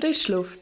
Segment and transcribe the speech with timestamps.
[0.00, 0.60] Frischluft.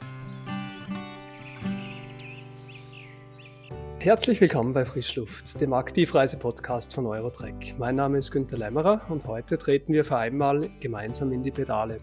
[4.01, 7.77] Herzlich willkommen bei Frischluft, dem Aktivreise-Podcast von Eurotrek.
[7.79, 12.01] Mein Name ist Günter Lämmerer und heute treten wir für einmal gemeinsam in die Pedale.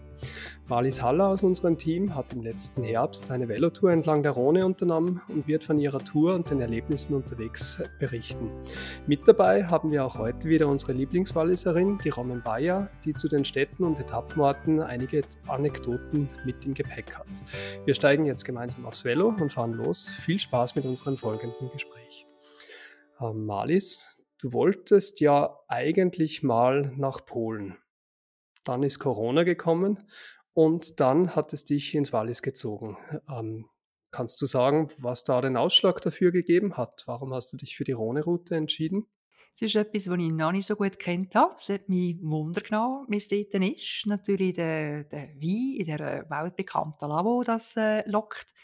[0.68, 5.22] Marlies Haller aus unserem Team hat im letzten Herbst eine Velotour entlang der Rhone unternommen
[5.28, 8.50] und wird von ihrer Tour und den Erlebnissen unterwegs berichten.
[9.06, 13.44] Mit dabei haben wir auch heute wieder unsere Lieblingswalliserin, die Roman Bayer, die zu den
[13.44, 17.28] Städten und Etappenorten einige Anekdoten mit im Gepäck hat.
[17.84, 20.10] Wir steigen jetzt gemeinsam aufs Velo und fahren los.
[20.24, 22.26] Viel Spaß mit unserem folgenden Gespräch.
[23.20, 23.48] Ähm,
[24.40, 27.76] du wolltest ja eigentlich mal nach Polen.
[28.64, 30.00] Dann ist Corona gekommen
[30.56, 32.96] und dann hat es dich ins Wallis gezogen.
[33.28, 33.66] Ähm,
[34.10, 37.02] kannst du sagen, was da den Ausschlag dafür gegeben hat?
[37.04, 39.04] Warum hast du dich für die Rhone-Route entschieden?
[39.60, 41.52] Das ist etwas, was ich noch nicht so gut kennt habe.
[41.56, 44.06] Es hat mich Wunder genommen, wie es dort ist.
[44.06, 48.54] Natürlich der, der Wein in der weltbekannten Lavo, das äh, lockt.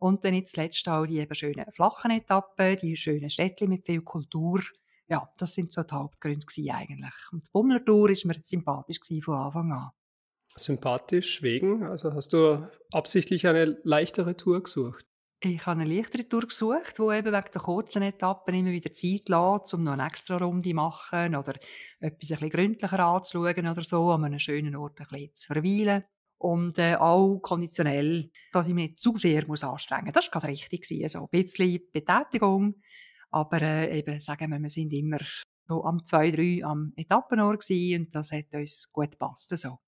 [0.00, 4.02] Und dann nicht zuletzt auch die eben schönen flachen Etappen, die schönen Städte mit viel
[4.02, 4.62] Kultur.
[5.08, 7.14] Ja, das sind so die Hauptgründe eigentlich.
[7.30, 9.90] Und die Bummlertour war mir sympathisch von Anfang an
[10.56, 11.84] sympathisch wegen?
[11.84, 15.06] Also hast du absichtlich eine leichtere Tour gesucht?
[15.40, 19.28] Ich habe eine leichtere Tour gesucht, die eben wegen der kurzen Etappen immer wieder Zeit
[19.28, 21.54] lässt, um noch eine extra Runde machen oder
[22.00, 26.04] etwas ein bisschen gründlicher anzuschauen oder so, an einem schönen Ort ein bisschen zu verweilen.
[26.38, 30.14] Und äh, auch konditionell, dass ich mich nicht zu sehr muss anstrengen muss.
[30.14, 31.02] Das war gerade richtig.
[31.02, 32.76] Also ein bisschen Betätigung,
[33.30, 35.18] aber äh, eben, sagen wir, wir sind immer
[35.68, 39.56] so am 2, 3 am Etappenort und das hat uns gut gepasst.
[39.56, 39.78] So.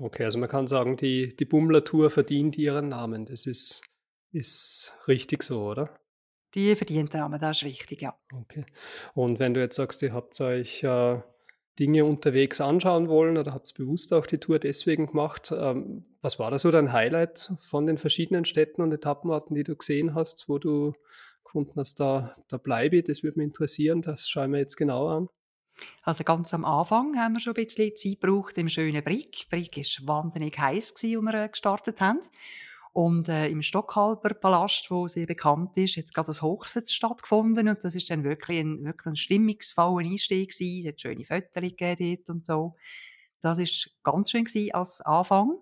[0.00, 3.26] Okay, also man kann sagen, die, die Bummler-Tour verdient ihren Namen.
[3.26, 3.82] Das ist,
[4.32, 5.98] ist richtig so, oder?
[6.54, 8.16] Die verdient den Namen, das ist richtig, ja.
[8.32, 8.64] Okay.
[9.14, 11.20] Und wenn du jetzt sagst, ihr habt euch äh,
[11.78, 16.50] Dinge unterwegs anschauen wollen oder habt bewusst auch die Tour deswegen gemacht, ähm, was war
[16.50, 20.58] da so dein Highlight von den verschiedenen Städten und Etappenorten, die du gesehen hast, wo
[20.58, 20.94] du
[21.44, 25.08] gefunden hast, da, da bleibe ich, das würde mich interessieren, das schauen wir jetzt genau
[25.08, 25.28] an.
[26.02, 29.48] Also ganz am Anfang haben wir schon ein bisschen Zeit gebraucht im schönen Brick.
[29.50, 32.20] Brick war wahnsinnig heiß, als wir äh, gestartet haben.
[32.92, 37.84] Und äh, im Stockhalber Palast, wo sehr bekannt ist, hat gerade das Hochsitz stattgefunden und
[37.84, 40.50] das ist dann wirklich ein, wirklich ein stimmungsvoller Einstieg.
[40.50, 42.74] Es hat schöne Fotos gegeben und so.
[43.40, 45.58] Das ist ganz schön als Anfang.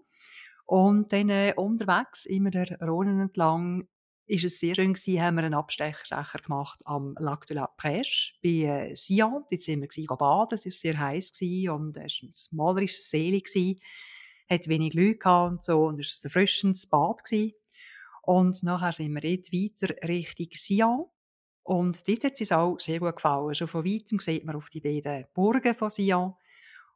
[0.64, 3.86] Und dann äh, unterwegs, immer der Rhone entlang,
[4.26, 8.32] ist es sehr schön gewesen, haben wir einen Abstecher gemacht am Lac de la Prêche
[8.42, 9.44] bei äh, Sion.
[9.48, 11.32] Dort sind wir gewesen, baden, es war sehr heiß
[11.70, 13.40] und es war ein malerisches See.
[13.40, 13.80] Gewesen.
[14.48, 17.24] Hat wenig Leute und so und es war ein erfrischendes Bad.
[17.24, 17.54] Gewesen.
[18.22, 21.06] Und nachher sind wir dort weiter Richtung Sion.
[21.62, 23.54] Und dort hat es uns auch sehr gut gefallen.
[23.54, 26.34] Schon von weitem sieht man auf die beiden Burgen von Sion.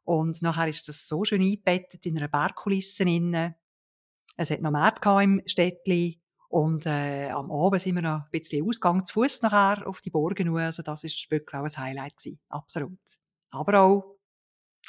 [0.03, 3.55] Und nachher ist das so schön eingebettet in einer Bergkulisse innen.
[4.37, 6.20] Es hat noch mehr im Städtchen.
[6.51, 10.09] Und äh, am Abend sind wir noch ein bisschen Ausgang zu Fuß nachher auf die
[10.09, 10.53] Burgen.
[10.57, 12.41] Also das ist wirklich auch ein Highlight gewesen.
[12.49, 12.99] Absolut.
[13.51, 14.19] Aber auch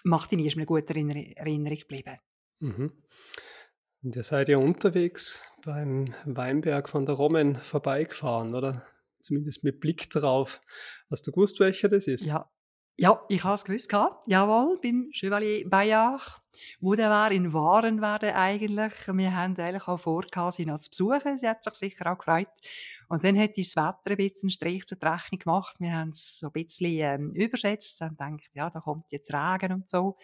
[0.02, 2.18] Martin ist mir gut in Erinnerung geblieben.
[2.58, 2.92] Mhm.
[4.02, 8.84] Und ihr seid ja unterwegs beim Weinberg von der Rommen vorbeigefahren, oder?
[9.20, 10.60] Zumindest mit Blick drauf.
[11.12, 12.24] Hast du gewusst, welcher das ist?
[12.24, 12.50] Ja,
[13.02, 14.22] ja, ich habe es gewusst gehabt.
[14.28, 16.40] Jawohl, beim Chevalier Bayard.
[16.80, 18.92] Wo der war in Waren war der eigentlich.
[19.08, 21.36] Wir haben eigentlich auch vor, sie noch zu besuchen.
[21.36, 22.46] Sie hat sich sicher auch gefreut.
[23.08, 25.74] Und dann hat das Wetter ein bisschen Strich durch Rechnung gemacht.
[25.80, 28.00] Wir haben es so ein bisschen ähm, überschätzt.
[28.02, 30.16] Haben gedacht, ja, da kommt jetzt Regen und so.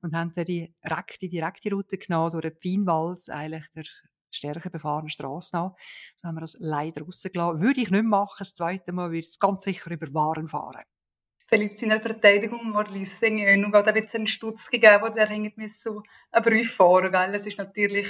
[0.00, 3.84] Und haben dann die direkte, direkte Route genommen durch den Pfienwalds, eigentlich der
[4.30, 5.74] stärker befahrenen Straße nach.
[6.22, 7.60] Da haben wir das leider rausgelassen.
[7.60, 8.36] Würde ich nicht machen.
[8.38, 10.82] Das zweite Mal würde ich ganz sicher über Waren fahren.
[11.52, 15.68] Vielleicht seiner Verteidigung mal Lissing noch gerade ein bisschen einen Stutz gegeben, der hängt mir
[15.68, 17.34] so einen Brief fahren, gell?
[17.34, 18.08] Es ist natürlich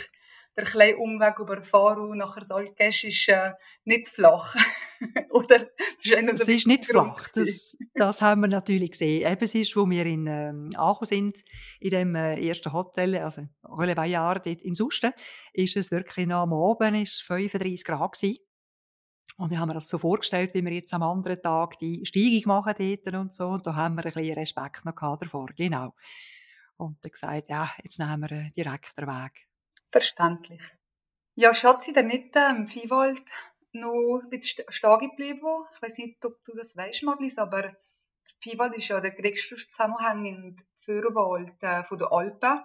[0.57, 3.51] der kleine Umweg über Faru nachher Saltgesch ist äh,
[3.85, 4.55] nicht flach.
[5.31, 5.59] Oder?
[5.59, 9.29] Das ist, es ist nicht flach, das, das haben wir natürlich gesehen.
[9.29, 11.39] Eben, es ist, wo wir in ähm, Aachen sind,
[11.81, 15.13] in dem äh, ersten Hotel, also Relevant in Susten,
[15.53, 18.37] ist es wirklich noch am Abend ist 35 Grad gewesen.
[19.37, 22.43] Und ich habe mir das so vorgestellt, wie wir jetzt am anderen Tag die Steigung
[22.47, 23.49] machen dort und so.
[23.49, 25.49] Und da haben wir ein bisschen Respekt noch davor.
[25.57, 25.95] Genau.
[26.77, 29.49] Und dann gesagt, ja, jetzt nehmen wir direkt den Weg.
[29.91, 30.61] Verständlich.
[31.35, 33.23] Ja, Schatzi, dann nicht im Viehwald
[33.73, 35.65] noch ein bisschen stehen geblieben.
[35.75, 37.75] Ich weiß nicht, ob du das weißt, Marlies, aber
[38.41, 42.61] Viehwald ist ja der größte Zusammenhang in Fürwald äh, von der Alpen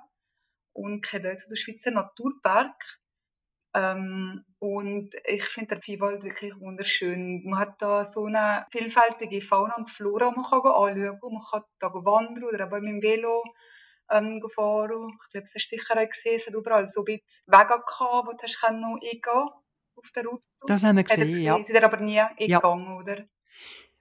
[0.74, 3.00] und gehört dort zu der Schweizer Naturpark.
[3.78, 7.44] Ähm, und ich finde den Viehwald wirklich wunderschön.
[7.46, 11.34] Man hat da so eine vielfältige Fauna und Flora, die man kann anschauen kann.
[11.34, 13.44] Man kann da wandern oder auch mit dem Velo
[14.10, 15.16] ähm, fahren.
[15.24, 18.28] Ich glaube, es hast sicher auch gesehen, es hat überall so ein bisschen Wege gehabt,
[18.28, 19.22] wo du hast eingehen
[19.96, 20.44] auf der Route.
[20.66, 21.44] Das haben wir gesehen, gesehen.
[21.44, 21.58] ja.
[21.58, 22.98] Sie sind aber nie eingegangen, ja.
[22.98, 23.24] oder?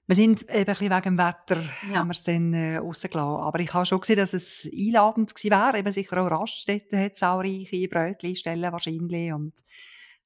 [0.09, 1.61] Wir sind eben ein bisschen wegen dem Wetter,
[1.91, 1.97] ja.
[1.97, 3.43] haben wir es dann äh, rausgelassen.
[3.43, 5.79] Aber ich habe schon gesehen, dass es einladend gewesen wäre.
[5.79, 9.65] Eben sicher auch Raststätten hat zahlreiche Brötchen, Stellen wahrscheinlich und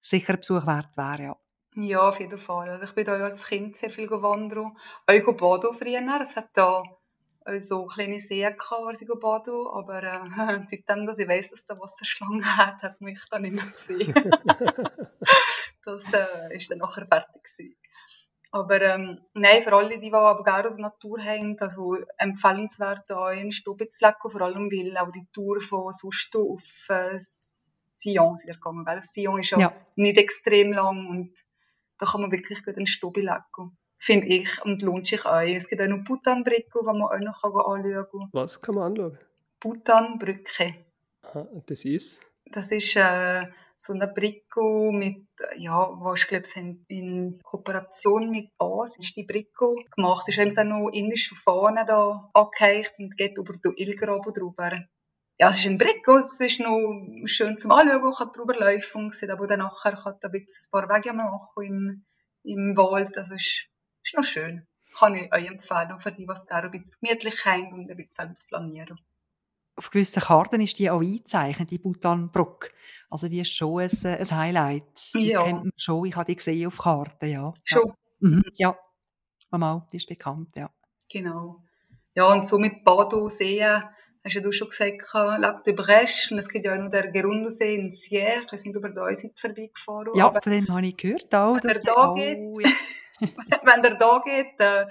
[0.02, 1.36] sicher ein Besuch wert wäre, ja.
[1.76, 2.68] Ja, auf jeden Fall.
[2.68, 4.58] Also ich bin da ja als Kind sehr viel gewandert.
[4.58, 6.20] Auch baden früher.
[6.20, 6.82] Es hat da
[7.58, 11.78] so kleine Seen gehabt, wo ich baden Aber äh, seitdem, dass ich weiss, dass da
[11.78, 14.12] Wasserschlangen hat, hat mich dann nicht mehr gesehen.
[15.84, 17.76] das äh, ist dann nachher fertig gewesen.
[18.52, 23.30] Aber ähm, nein, für alle, die, die aber gerne aus Natur haben, also empfehlenswert, da
[23.30, 28.36] in Stube zu legen, vor allem, weil auch die Tour von Susto auf äh, Sion
[28.36, 28.84] sind gegangen.
[28.84, 31.44] Weil Sion ist ja, ja, nicht extrem lang und
[31.98, 33.76] da kann man wirklich gut in Stube legen.
[33.96, 35.40] Finde ich und lohnt sich auch.
[35.40, 38.28] Es gibt auch noch Bhutanbrücke, die man auch noch anschauen kann.
[38.32, 39.18] Was kann man anschauen?
[39.60, 40.74] Bhutanbrücke.
[41.22, 42.18] Aha, das ist?
[42.46, 43.46] Das ist äh,
[43.80, 49.24] so eine Bricko mit, ja, was ich glaube, sie in Kooperation mit Bas ist die
[49.24, 50.28] Bricko gemacht.
[50.28, 54.84] Ist eben dann noch indische Fahne da angehängt und geht über den Ilgrabo drüber.
[55.38, 59.14] Ja, es ist ein Bricko, es ist noch schön zum Anschauen, kann drüber laufen und
[59.14, 62.04] sieht aber dann nachher kann ein, bisschen ein paar Wege machen im,
[62.42, 63.66] im Wald, also ist,
[64.04, 64.66] ist noch schön.
[64.94, 68.36] Kann ich euch empfehlen, für die, die gerne ein bisschen gemütlich haben und ein bisschen
[68.46, 69.00] flanieren
[69.76, 72.70] auf gewissen Karten ist die auch eingezeichnet, die Bhutanbrücke.
[73.08, 75.14] Also die ist schon ein, ein Highlight.
[75.14, 75.42] Die ja.
[75.42, 77.52] kennt man schon, ich habe die gesehen auf Karten, ja.
[77.64, 77.88] Schon?
[77.88, 77.94] Ja,
[78.28, 78.42] mhm.
[78.54, 78.78] ja.
[79.50, 80.70] Mal, die ist bekannt, ja.
[81.08, 81.62] Genau.
[82.14, 83.82] Ja, und so mit Bado sehen,
[84.24, 87.10] hast ja du schon gesagt, Lac de Brèche, und es gibt ja auch noch der
[87.10, 91.34] Gerundosee in Sierre, nicht, ob ihr da seid vorbeigefahren Ja, von dem habe ich gehört
[91.34, 91.54] auch.
[91.54, 92.38] Wenn der da geht,
[93.64, 94.86] wenn der da geht, äh,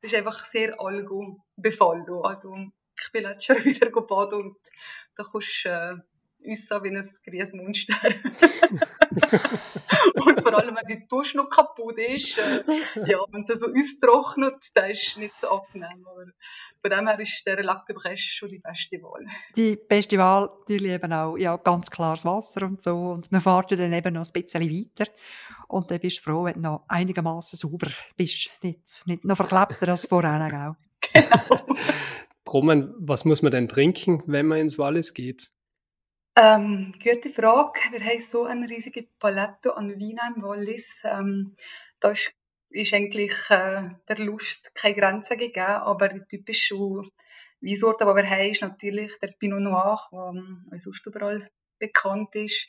[0.00, 2.06] ist einfach sehr allgo befallen.
[2.22, 2.56] Also
[3.04, 4.56] ich bin letztes Jahr wieder gebadet und
[5.14, 5.96] da kommst du äh,
[6.46, 7.94] aussehen wie ein grünes Monster.
[10.14, 12.62] und vor allem, wenn die Dusche noch kaputt ist, äh,
[13.06, 16.06] ja, wenn sie so austrocknet, dann ist es nicht so angenehm.
[16.06, 16.24] Aber
[16.80, 19.26] von dem her ist der Lac de Brèche schon die beste Wahl.
[19.56, 22.96] Die beste Wahl natürlich eben auch, ja, ganz klares Wasser und so.
[22.96, 25.10] Und man fährt dann eben noch ein bisschen weiter.
[25.68, 28.50] Und dann bist du froh, wenn du noch einigermaßen sauber bist.
[28.62, 30.30] Nicht, nicht noch verklebter als vorher.
[30.70, 30.76] Auch.
[31.12, 31.66] Genau.
[32.52, 35.50] Roman, was muss man denn trinken, wenn man ins Wallis geht?
[36.36, 37.80] Ähm, gute Frage.
[37.90, 41.02] Wir haben so eine riesige Palette an Wein im Wallis.
[41.04, 41.56] Ähm,
[41.98, 42.32] da ist,
[42.70, 47.10] ist eigentlich äh, der Lust keine Grenzen gegeben, aber die typischen
[47.60, 52.68] Weinsorten, die wir haben, ist natürlich der Pinot Noir, der ähm, sonst überall bekannt ist.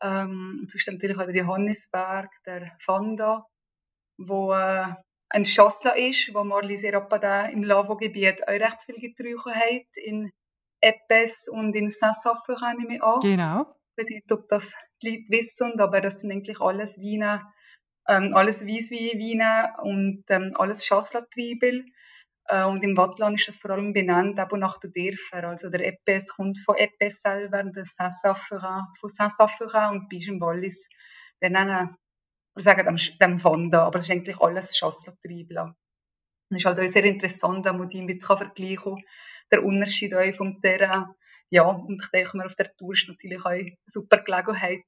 [0.00, 3.46] Ähm, und sonst natürlich auch der Johannisberg, der Fanda,
[4.16, 4.86] wo äh,
[5.32, 10.30] ein Schossler ist, wo Marli Serapada im Lavo-Gebiet auch recht viel getrunken hat, in
[10.80, 13.20] Epes und in Saint-Saffer nehme ich an.
[13.20, 13.74] Genau.
[13.96, 17.46] Ich weiß nicht, ob das die Leute wissen, aber das sind eigentlich alles Weine,
[18.08, 21.86] ähm, alles Weissweine und ähm, alles Schosslertriebel.
[22.48, 25.46] Äh, und im Wattland ist das vor allem benannt, aber nach den Dörfern.
[25.46, 30.88] Also der Epes kommt von Epes selber, der Saint-Saffer von Saint-Saffer und bis im Wallis.
[31.40, 31.96] Wir nennen
[32.54, 35.76] wir sagen dem, dem Fonda, aber es ist eigentlich alles Schasslatriebler.
[36.50, 39.04] Es ist halt auch sehr interessant, wenn man die ein bisschen vergleichen kann,
[39.50, 41.06] der Unterschied auch vom Terrain.
[41.50, 44.84] Ja, und ich denke mir, auf der Tour ist natürlich auch eine super Gelegenheit,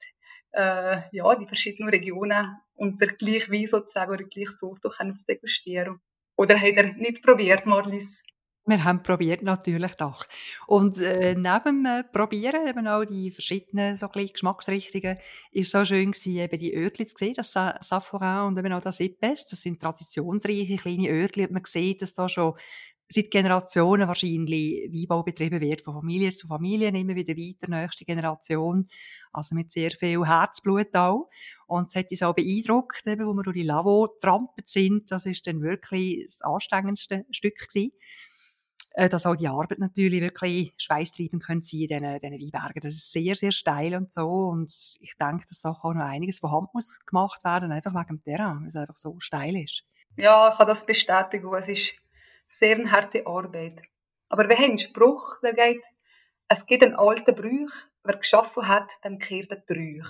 [0.52, 6.00] äh, ja, die verschiedenen Regionen unter gleich Wein sozusagen oder gleich Sorte zu degustieren.
[6.36, 8.22] Oder hat er nicht probiert, Marlies?
[8.66, 10.24] Wir haben probiert natürlich doch.
[10.66, 15.18] Und äh, neben dem Probieren, eben auch die verschiedenen so Geschmacksrichtungen,
[15.52, 18.80] ist so schön gewesen, eben die Örtchen zu sehen, das Sa Safforin und eben auch
[18.80, 19.44] das Ipes.
[19.44, 21.48] Das sind traditionsreiche kleine Örtchen.
[21.48, 22.54] Und man sieht, dass da schon
[23.10, 28.88] seit Generationen wahrscheinlich Weinbau betrieben wird, von Familie zu Familie, immer wieder weiter, nächste Generation.
[29.30, 31.28] Also mit sehr viel Herzblut auch.
[31.66, 35.10] Und es hat uns auch beeindruckt, eben, wo wir durch die Lavo trampelt sind.
[35.10, 37.92] Das ist dann wirklich das anstrengendste Stück gewesen
[38.94, 42.80] äh, dass auch die Arbeit natürlich wirklich schweißtreibend könnte sein in diesen, diesen Weinbergen.
[42.80, 46.38] Das ist sehr, sehr steil und so und ich denke, dass da auch noch einiges
[46.38, 49.84] von Hand muss gemacht werden, einfach wegen dem Terrain, weil es einfach so steil ist.
[50.16, 51.52] Ja, ich kann das bestätigen.
[51.54, 51.94] Es ist
[52.46, 53.82] sehr eine harte Arbeit.
[54.28, 55.82] Aber wir haben einen Spruch, der geht,
[56.48, 57.72] es gibt einen alten Brüch,
[58.04, 60.06] wer geschaffen hat, dem kehrt der Trüch.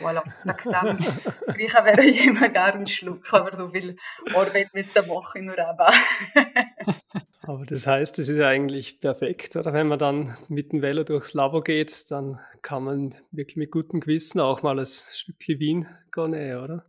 [0.00, 3.96] Voilà, wegen dem Gleiche wäre immer gerne einen Schluck, aber so viel
[4.34, 7.24] Arbeit müssen machen nur eben.
[7.46, 9.72] Aber das heißt, es ist eigentlich perfekt, oder?
[9.72, 14.00] Wenn man dann mit dem Velo durchs Labo geht, dann kann man wirklich mit gutem
[14.00, 16.86] Gewissen auch mal ein Stückchen Wien gehen, oder?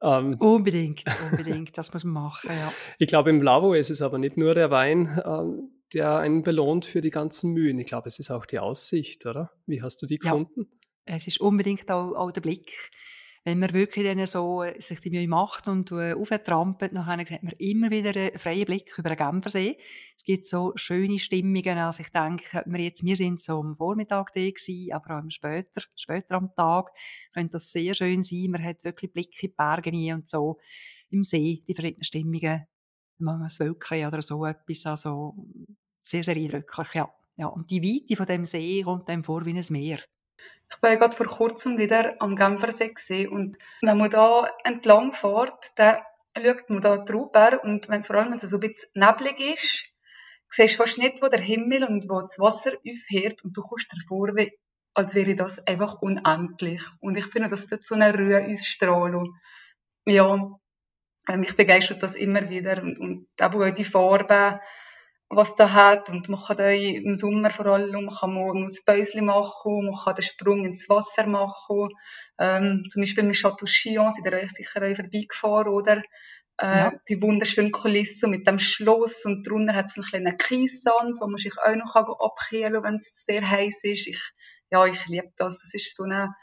[0.00, 2.72] Ähm, unbedingt, unbedingt, das muss man machen, ja.
[2.98, 5.20] Ich glaube, im Lavo ist es aber nicht nur der Wein.
[5.24, 7.78] Ähm, der einen belohnt für die ganzen Mühen.
[7.78, 9.50] Ich glaube, es ist auch die Aussicht, oder?
[9.66, 10.32] Wie hast du die Ja.
[10.32, 10.68] gefunden?
[11.06, 12.90] Es ist unbedingt auch, auch der Blick.
[13.48, 17.42] Wenn man wirklich dann so äh, sich die Mühe macht und äh, auftrampelt, dann hat
[17.42, 19.78] man immer wieder einen freien Blick über den Genfersee.
[20.14, 21.78] Es gibt so schöne Stimmungen.
[21.78, 25.80] Also ich denke, wir, jetzt, wir sind so am Vormittag da gewesen, aber auch später,
[25.96, 26.90] später am Tag
[27.32, 28.50] könnte das sehr schön sein.
[28.50, 30.58] Man hat wirklich Blick in die Berge rein und so
[31.08, 32.66] im See, die verschiedenen Stimmungen.
[33.16, 34.84] Mal ein Wölkchen oder so etwas.
[34.84, 35.34] Also
[36.02, 37.08] sehr, sehr eindrücklich, ja.
[37.36, 37.46] ja.
[37.46, 40.00] Und die Weite von dem See kommt einem vor wie ein Meer.
[40.70, 45.72] Ich war ja gerade vor kurzem wieder am Genfersee und wenn man da entlang fährt,
[45.76, 45.98] dann
[46.36, 49.40] schaut man da drüber und wenn es vor allem wenn es so ein bisschen neblig
[49.40, 49.84] ist,
[50.50, 53.92] siehst du fast nicht, wo der Himmel und wo das Wasser aufhört und du kommst
[53.92, 54.52] dir vor, wie,
[54.94, 56.82] als wäre das einfach unendlich.
[57.00, 59.34] Und ich finde, das tut so eine Ruhe ausstrahlen.
[60.06, 60.58] Ja,
[61.28, 64.60] ähm, mich begeistert das immer wieder und, und auch die Farben,
[65.30, 69.86] was da hat und man kann im Sommer vor allem, man kann morgens Bäusli machen,
[69.86, 71.88] man kann den Sprung ins Wasser machen,
[72.38, 76.02] ähm, zum Beispiel mit Chateau Chillon, sind ihr euch sicher auch vorbeigefahren, oder?
[76.60, 76.92] Äh, Ja.
[77.08, 81.36] Die wunderschöne Kulisse mit dem Schloss und drunter hat es einen kleinen Kiessand, wo man
[81.38, 84.06] sich auch noch abkühlen kann, wenn es sehr heiß ist.
[84.08, 84.20] Ich,
[84.70, 85.62] ja, ich liebe das.
[85.64, 86.34] Es ist so eine,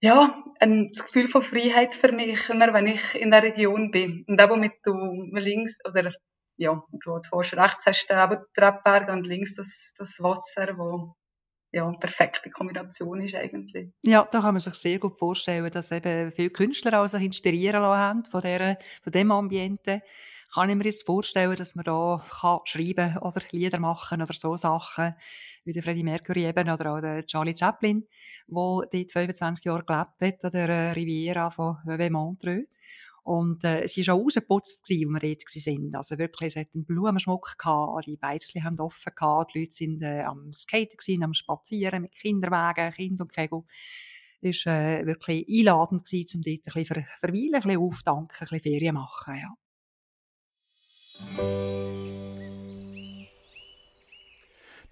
[0.00, 4.24] ja, ein das Gefühl von Freiheit für mich, immer wenn ich in der Region bin.
[4.28, 4.94] Und auch womit du
[5.32, 6.12] links, oder
[6.56, 11.14] ja, du fährst rechts hast du eben die Treppberge und links das, das Wasser, wo
[11.74, 13.90] ja, eine perfekte Kombination ist eigentlich.
[14.04, 17.82] Ja, da kann man sich sehr gut vorstellen, dass eben viele Künstler auch sich inspirieren
[17.82, 20.00] lassen haben von, dieser, von dem Ambiente.
[20.52, 24.56] Kann ich mir jetzt vorstellen, dass man da kann schreiben oder Lieder machen oder so
[24.56, 25.16] Sachen,
[25.64, 28.06] wie der Freddie Mercury eben oder auch der Charlie Chaplin,
[28.46, 31.78] der dort 25 Jahre gelebt hat, an der Riviera von
[32.10, 32.68] Montreux.
[33.24, 35.94] Und äh, sie war auch rausgeputzt, als wir dort waren.
[35.94, 40.02] Also wirklich, es hat einen Blumenschmuck gehabt, die Beizli haben offen gehabt, die Leute sind
[40.02, 43.62] äh, am Skaten gewesen, am Spazieren mit Kinderwagen, Kind und Kegel.
[44.42, 48.36] Es war äh, wirklich einladend, gewesen, um dort ein bisschen ver verweilen, ein bisschen auftanken,
[48.40, 49.36] ein bisschen Ferien machen.
[49.38, 49.54] Ja.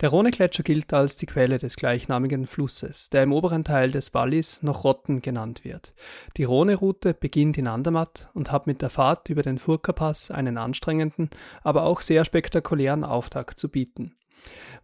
[0.02, 4.60] Der Rhonegletscher gilt als die Quelle des gleichnamigen Flusses, der im oberen Teil des Wallis
[4.60, 5.94] noch Rotten genannt wird.
[6.36, 11.30] Die Rhone-Route beginnt in Andermatt und hat mit der Fahrt über den Furka-Pass einen anstrengenden,
[11.62, 14.16] aber auch sehr spektakulären Auftakt zu bieten.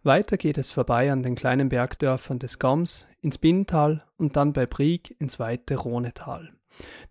[0.03, 4.65] Weiter geht es vorbei an den kleinen Bergdörfern des Gams, ins Binnental und dann bei
[4.65, 6.53] Brieg ins weite Rhonetal.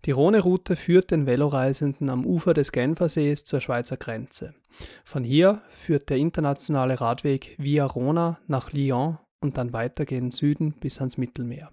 [0.05, 4.53] Die Rhone-Route führt den Veloreisenden am Ufer des Genfersees zur Schweizer Grenze.
[5.03, 10.73] Von hier führt der internationale Radweg via Rona nach Lyon und dann weiter gen Süden
[10.73, 11.71] bis ans Mittelmeer.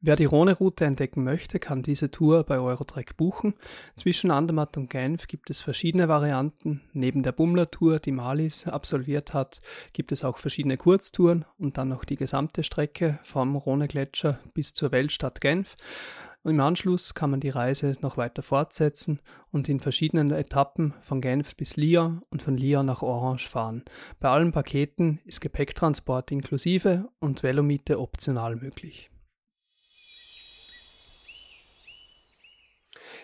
[0.00, 3.54] Wer die Rhone-Route entdecken möchte, kann diese Tour bei Eurotrek buchen.
[3.94, 6.80] Zwischen Andermatt und Genf gibt es verschiedene Varianten.
[6.92, 9.60] Neben der Bummler-Tour, die Malis absolviert hat,
[9.92, 14.92] gibt es auch verschiedene Kurztouren und dann noch die gesamte Strecke vom Rhone-Gletscher bis zur
[14.92, 15.76] Weltstadt Genf.
[16.42, 19.20] Im Anschluss kann man die Reise noch weiter fortsetzen
[19.52, 23.84] und in verschiedenen Etappen von Genf bis Lyon und von Lyon nach Orange fahren.
[24.20, 29.10] Bei allen Paketen ist Gepäcktransport inklusive und Velomiete optional möglich.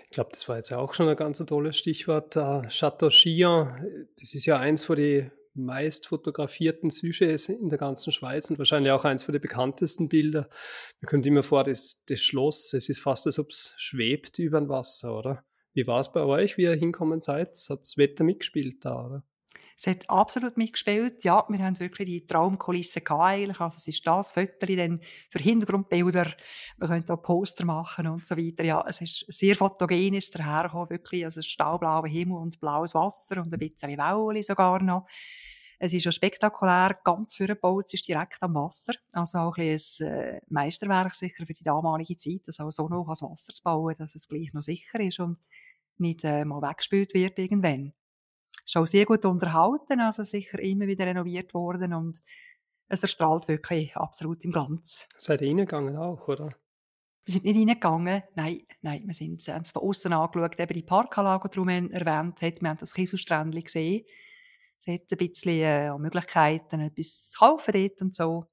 [0.04, 2.36] Ich glaube, das war jetzt auch schon ein ganz tolles Stichwort.
[2.36, 8.12] Uh, Chateau Chillon, das ist ja eins von den meist fotografierten Sujets in der ganzen
[8.12, 10.48] Schweiz und wahrscheinlich auch eins von den bekanntesten Bilder.
[11.00, 14.60] Mir kommt immer vor, das, das Schloss, es ist fast, als ob es schwebt über
[14.60, 15.44] dem Wasser, oder?
[15.72, 17.56] Wie war es bei euch, wie ihr hinkommen seid?
[17.68, 19.24] Hat das Wetter mitgespielt da, oder?
[19.78, 21.22] Es hat absolut mitgespielt.
[21.22, 23.60] Ja, wir haben wirklich die Traumkulisse gehabt eigentlich.
[23.60, 26.32] Also es ist das Foto dann für Hintergrundbilder.
[26.78, 28.64] Wir können auch Poster machen und so weiter.
[28.64, 31.26] Ja, es ist sehr fotogen ist dahergekommen, wirklich.
[31.26, 35.06] Also stahlblauer Himmel und blaues Wasser und ein bisschen Wellen sogar noch.
[35.78, 37.84] Es ist ja spektakulär, ganz für gebaut.
[37.88, 38.94] Es ist direkt am Wasser.
[39.12, 43.04] Also auch ein, ein äh, Meisterwerk sicher für die damalige Zeit, das auch so noch
[43.04, 45.38] ans Wasser zu bauen, dass es gleich noch sicher ist und
[45.98, 47.92] nicht äh, mal weggespült wird irgendwann
[48.66, 52.20] ist auch sehr gut unterhalten, also sicher immer wieder renoviert worden und
[52.88, 55.08] es erstrahlt wirklich absolut im Glanz.
[55.16, 56.50] Seid ihr reingegangen auch, oder?
[57.24, 60.82] Wir sind nicht reingegangen, nein, nein, wir sind, haben es von außen angeschaut, eben die
[60.82, 64.04] Parkanlage, die Rumen erwähnt hat, wir haben das Kieselsträndchen gesehen,
[64.78, 68.46] es hat ein bisschen äh, Möglichkeiten, etwas zu kaufen dort und so,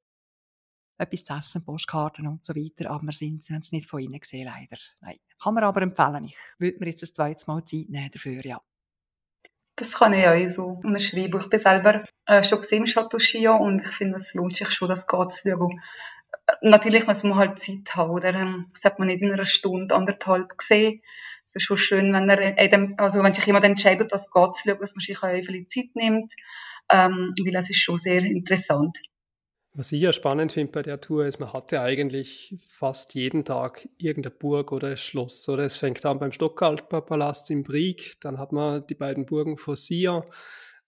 [0.98, 4.20] etwas zu essen, Postkarten und so weiter, aber wir, sind, haben es nicht von innen
[4.20, 4.78] gesehen, leider.
[5.02, 5.18] Nein.
[5.42, 8.60] Kann man aber empfehlen, ich würde mir jetzt ein zweites Mal Zeit nehmen dafür, ja.
[9.76, 11.40] Das kann ich auch so unterschreiben.
[11.42, 14.70] Ich bin selber äh, schon gesehen im Chateau Chillon und ich finde, es lohnt sich
[14.72, 15.82] schon, das geht zu schauen.
[16.62, 18.34] Natürlich muss man halt Zeit haben, oder?
[18.36, 21.02] Ähm, Das hat man nicht in einer Stunde, anderthalb gesehen.
[21.46, 24.80] Es ist schon schön, wenn er, also wenn sich jemand entscheidet, das geht zu schauen,
[24.80, 26.34] dass man sich auch viel Zeit nimmt,
[26.90, 28.98] ähm, weil es ist schon sehr interessant.
[29.76, 33.90] Was ich ja spannend finde bei der Tour ist, man hatte eigentlich fast jeden Tag
[33.98, 35.50] irgendeine Burg oder ein Schloss.
[35.50, 39.58] Oder es fängt an beim Stockalper Palast in Brieg, dann hat man die beiden Burgen
[39.58, 40.26] vor Sia.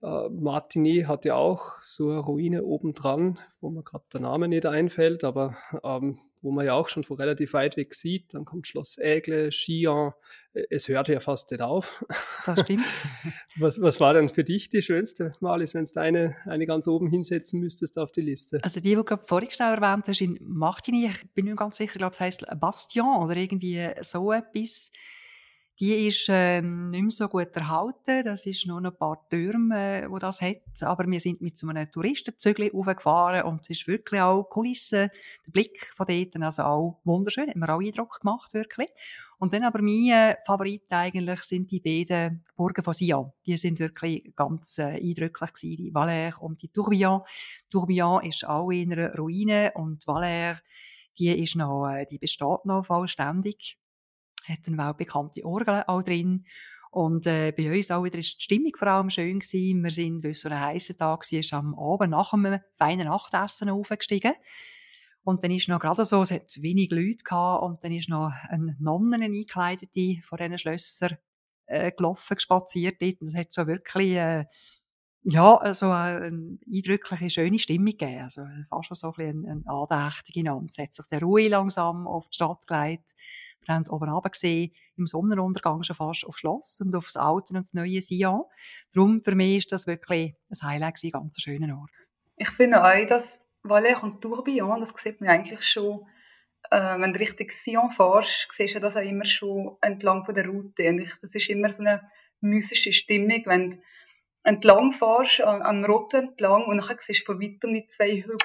[0.04, 4.68] Äh, Martigny hat ja auch so eine Ruine obendran, wo mir gerade der Name nicht
[4.68, 8.34] einfällt, aber ähm, wo man ja auch schon von relativ weit weg sieht.
[8.34, 10.14] Dann kommt Schloss Aigle, Skian.
[10.70, 12.06] Es hört ja fast nicht auf.
[12.46, 12.86] Das stimmt.
[13.58, 17.10] Was, was war denn für dich die schönste Malis, wenn du eine, eine ganz oben
[17.10, 18.60] hinsetzen müsstest auf die Liste?
[18.62, 21.78] Also die, die du gerade vorhin schnell erwähnt hast, in Martigny, ich bin mir ganz
[21.78, 24.92] sicher, ich glaube, es heisst Bastion oder irgendwie so etwas.
[25.80, 28.24] Die ist ähm, nicht mehr so gut erhalten.
[28.24, 30.62] Das ist nur ein paar Türme, äh, wo das hat.
[30.82, 35.10] Aber wir sind mit so einem Touristenzügel hochgefahren und es ist wirklich auch Kulisse,
[35.46, 37.50] der Blick von dort, also auch wunderschön.
[37.50, 38.88] Hat mir auch Eindruck gemacht, wirklich.
[39.38, 43.34] Und dann aber mein Favorit eigentlich sind die beiden Burgen von Sion.
[43.46, 47.22] Die sind wirklich ganz äh, eindrücklich gewesen, die Valère und die Tourbillon.
[47.70, 50.60] Tourbillon ist auch in einer Ruine und Valère,
[51.20, 53.78] die ist noch, äh, die besteht noch vollständig
[54.48, 56.46] hat eine weltbekannte Orgel auch drin.
[56.92, 59.84] Und äh, bei uns auch wieder ist die Stimmung vor allem schön gewesen.
[59.84, 63.70] Wir sind, weil es so ein heißer Tag war, am Abend nach einem feinen Nachtessen
[63.70, 64.34] aufgestiegen.
[65.26, 68.32] Und dann ist noch gerade so, es hat wenig Leute gehabt, und dann ist noch
[68.48, 71.18] eine Nonne eingekleidete von diesen Schlössern
[71.66, 73.22] äh, gelaufen, spaziert dort.
[73.22, 74.46] Und es hat so wirklich, äh,
[75.24, 78.22] ja, so eine eindrückliche, schöne Stimmung gegeben.
[78.22, 80.68] Also fast schon so ein bisschen eine, eine andächtige Nonne.
[80.70, 83.16] Es hat sich der Ruhe langsam auf die Stadt gelegt.
[83.66, 87.74] Wir haben oben gesehen, im Sonnenuntergang schon fast aufs Schloss und aufs Alte und das
[87.74, 88.44] neue Sion.
[88.94, 91.92] Darum, für mich ist das wirklich ein Highlight ein ganz schöner Ort.
[92.38, 96.06] Ich finde auch, dass Valais und Tourbillon, das sieht man eigentlich schon,
[96.70, 100.48] äh, wenn du Richtung Sion fährst, siehst du das auch immer schon entlang von der
[100.48, 100.88] Route.
[100.90, 102.10] Und ich, das ist immer so eine
[102.42, 103.78] mystische Stimmung, wenn du
[104.44, 108.38] entlang fährst, am Rotten entlang, und dann siehst du von weitem die zwei Hügel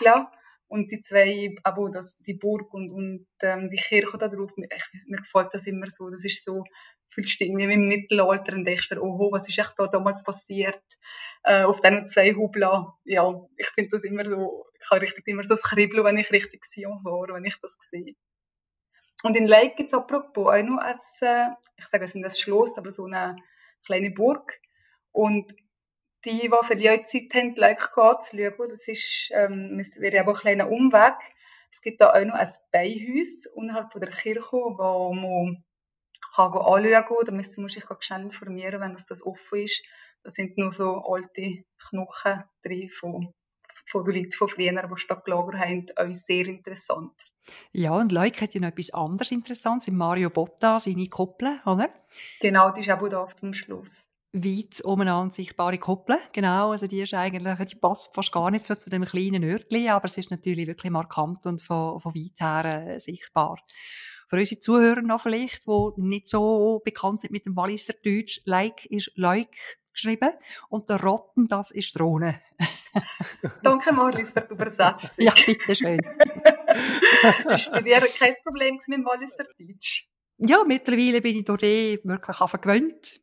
[0.71, 5.06] und die zwei, aber das, die Burg und, und ähm, die Kirche da drauf, ich,
[5.09, 6.65] mir gefällt das immer so, das ist so,
[7.09, 10.23] fühlst du irgendwie wie im Mittelalter und denkst dir, oh, was ist echt da damals
[10.23, 10.80] passiert,
[11.43, 15.43] äh, auf diesen zwei Hubeln, ja, ich finde das immer so, ich habe richtig immer
[15.43, 18.15] so das Kribbeln, wenn ich richtig Sion fahre, wenn ich das sehe.
[19.25, 22.30] Und in Leik gibt es apropos auch noch ein, äh, ich sage es ist ein
[22.30, 23.35] Schloss, aber so eine
[23.85, 24.61] kleine Burg.
[25.11, 25.52] Und
[26.25, 28.69] die, die für die auch Zeit haben, gleich anzuschauen.
[28.69, 31.15] Das ist, ähm, wäre aber ein kleiner Umweg.
[31.73, 35.65] Es gibt da auch noch ein Beihaus unterhalb von der Kirche, wo man
[36.35, 37.26] kann anschauen kann.
[37.26, 39.83] Da man sich schnell informieren, wenn das, das offen ist.
[40.23, 43.33] Da sind nur so alte Knochen drin von,
[43.87, 45.87] von den Leuten von früher, die Stadt gelagert haben.
[45.97, 47.13] Auch sehr interessant.
[47.73, 49.89] Ja, und Leuk hat ja noch etwas anderes Interessantes.
[49.89, 51.89] Mario Botta, seine Koppel, oder?
[52.41, 56.19] Genau, die ist auch da auf dem Schluss weit umeinander sichtbare Koppel.
[56.32, 59.88] Genau, also die ist eigentlich, die passt fast gar nicht so zu dem kleinen Örtli,
[59.88, 63.58] aber es ist natürlich wirklich markant und von, von weit her äh, sichtbar.
[64.28, 68.86] Für unsere Zuhörer noch vielleicht, die nicht so bekannt sind mit dem Walliser Deutsch, Like
[68.86, 69.49] ist Leuk
[69.93, 70.30] geschrieben
[70.69, 72.40] und der Rotten, das ist Drohne.
[73.64, 75.10] Danke Marlies für die Übersetzung.
[75.19, 75.99] ja, bitteschön.
[77.49, 80.08] ist bei dir kein Problem mit dem Walliser Deutsch?
[80.38, 83.21] Ja, mittlerweile bin ich dort wirklich gewöhnt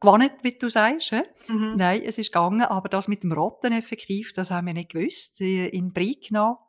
[0.00, 1.12] gewonnen, wie du sagst.
[1.48, 1.74] Mhm.
[1.76, 5.40] Nein, es ist gegangen, aber das mit dem Rotten effektiv, das haben wir nicht gewusst.
[5.40, 6.68] In Brieg noch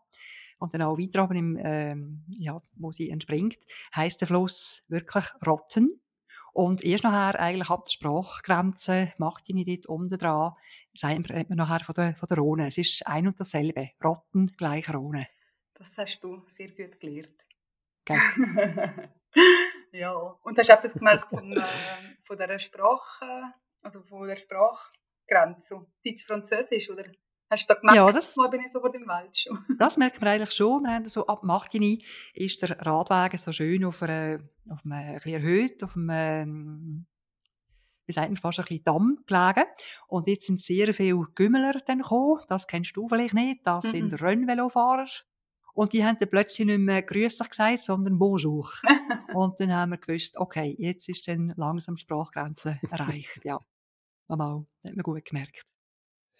[0.59, 3.57] und dann auch weiter oben, im, ähm, ja, wo sie entspringt,
[3.95, 6.01] heißt der Fluss wirklich Rotten.
[6.51, 10.53] Und erst nachher, eigentlich ab der Sprachgrenze, macht die nicht dort unten dran,
[10.93, 12.67] sagt man nachher von der, von der Rhone.
[12.67, 13.91] Es ist ein und dasselbe.
[14.03, 15.27] Rotten gleich Rhone.
[15.75, 17.29] Das hast du sehr gut gelernt.
[19.91, 21.61] ja, und hast du etwas gemerkt von, äh,
[22.25, 27.05] von dieser Sprache, also von der Sprachgrenze, Deutsch-Französisch, oder?
[27.49, 29.57] Hast du da gemerkt, ja, das, mal bin ich so vor dem Wald schon?
[29.79, 30.83] das merkt man eigentlich schon.
[30.83, 35.13] Wir haben so ab Machtini ist der Radweg so schön auf, einer, auf einem ein
[35.15, 37.05] bisschen erhöht, auf einem, ähm,
[38.05, 39.67] wie sagt man, fast ein bisschen Damm gelegen.
[40.07, 42.39] Und jetzt sind sehr viele Gümmeler dann gekommen.
[42.49, 43.65] Das kennst du vielleicht nicht.
[43.65, 43.89] Das mhm.
[43.89, 45.07] sind Rennvelofahrer.
[45.79, 48.69] Und die haben dann plötzlich nicht mehr «Grüß gesagt», sondern «Bonjour».
[49.33, 53.39] und dann haben wir gewusst, okay, jetzt ist dann langsam die Sprachgrenze erreicht.
[53.45, 53.61] Ja,
[54.27, 55.61] mal, das hat man gut gemerkt.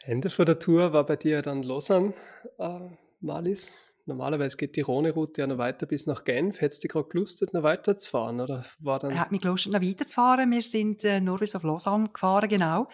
[0.02, 2.14] Ende von der Tour war bei dir dann Lausanne,
[2.58, 2.90] äh,
[3.22, 3.72] Malis.
[4.06, 6.60] Normalerweise geht die Rhone-Route ja noch weiter bis nach Genf.
[6.60, 8.42] Hättest du gerade gelustet, noch weiterzufahren?
[8.42, 9.12] Oder war dann...
[9.12, 10.52] Er hat mich gelustet, noch weiterzufahren.
[10.52, 12.90] Wir sind äh, nur bis auf Lausanne gefahren, genau.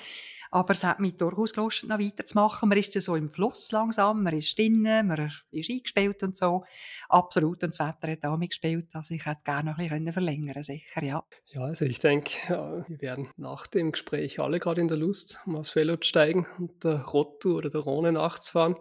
[0.51, 2.69] Aber es hat mich durchaus gelust, noch weiterzumachen.
[2.69, 6.63] Man ist ja so im Fluss langsam, man ist drinnen, man ist eingespielt und so.
[7.09, 7.63] Absolut.
[7.63, 8.89] Und das Wetter hat auch mitgespielt.
[8.93, 11.23] Also ich hätte gerne noch ein bisschen verlängern sicher, ja.
[11.47, 15.55] Ja, also ich denke, wir werden nach dem Gespräch alle gerade in der Lust, um
[15.55, 18.75] aufs Velo zu steigen und der Rotto oder der Rhone nachzufahren.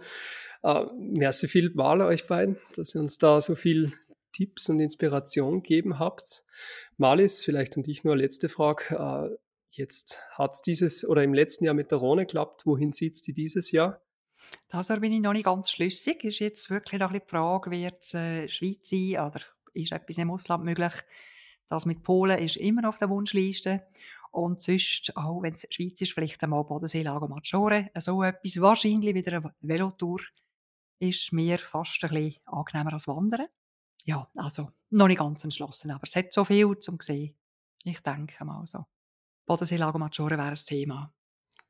[0.63, 3.93] Äh, merci viel Mal euch beiden, dass ihr uns da so viel
[4.33, 6.45] Tipps und Inspiration gegeben habt.
[6.97, 9.39] Malis, vielleicht und ich nur letzte Frage.
[9.77, 12.65] Jetzt hat es dieses oder im letzten Jahr mit der Rhone geklappt.
[12.65, 14.01] Wohin zieht es die dieses Jahr?
[14.69, 16.23] Das bin ich noch nicht ganz schlüssig.
[16.23, 19.41] Ist jetzt wirklich noch ein die Frage, wird es äh, Schweiz sein oder
[19.73, 20.93] ist etwas im Ausland möglich?
[21.69, 23.87] Das mit Polen ist immer auf der Wunschliste.
[24.31, 28.61] Und sonst, auch wenn es Schweiz ist, vielleicht einmal Bodensee, Lago Maggiore, so etwas.
[28.61, 30.21] Wahrscheinlich wieder eine Velotour
[30.99, 33.47] ist mir fast ein bisschen angenehmer als Wandern.
[34.05, 37.35] Ja, also noch nicht ganz entschlossen, aber es hat so viel zum sehen.
[37.85, 38.85] Ich denke mal so.
[39.47, 41.13] Bodensee Lago Maggiore wäre ein Thema.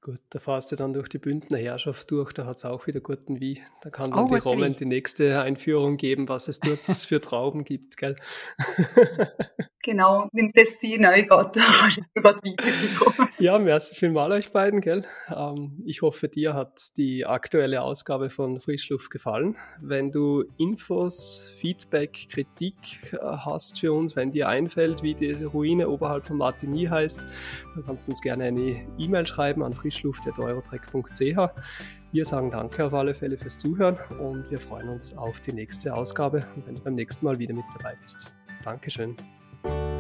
[0.00, 3.00] Gut, da fährst du dann durch die Bündner Herrschaft durch, da hat es auch wieder
[3.00, 3.62] guten Wie.
[3.80, 7.64] Da kann dann oh, die Roland die nächste Einführung geben, was es dort für Trauben
[7.64, 8.16] gibt, gell?
[9.84, 11.56] Genau, im Tessin kannst
[11.98, 13.28] du gerade weiterkommen.
[13.38, 15.04] Ja, merci vielmal euch beiden, gell?
[15.28, 19.56] Ähm, ich hoffe, dir hat die aktuelle Ausgabe von Frischluft gefallen.
[19.82, 22.76] Wenn du Infos, Feedback, Kritik
[23.12, 27.26] äh, hast für uns, wenn dir einfällt, wie diese Ruine oberhalb von Martigny heißt,
[27.74, 31.50] dann kannst du uns gerne eine E-Mail schreiben an frischluft.eurotrek.ch.
[32.12, 35.94] Wir sagen danke auf alle Fälle fürs Zuhören und wir freuen uns auf die nächste
[35.94, 38.34] Ausgabe und wenn du beim nächsten Mal wieder mit dabei bist.
[38.64, 39.14] Dankeschön.
[39.64, 39.93] Bye.